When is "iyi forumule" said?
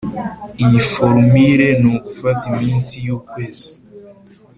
0.63-1.67